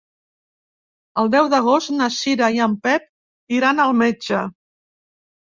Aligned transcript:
El 1.23 1.29
deu 1.35 1.49
d'agost 1.51 1.91
na 1.99 2.07
Cira 2.15 2.49
i 2.57 2.63
en 2.69 2.75
Pep 2.89 3.07
iran 3.59 3.85
al 3.87 3.95
metge. 4.01 4.43